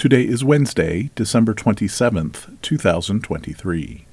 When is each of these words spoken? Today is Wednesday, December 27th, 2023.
Today 0.00 0.22
is 0.22 0.42
Wednesday, 0.42 1.10
December 1.14 1.52
27th, 1.52 2.58
2023. 2.62 4.06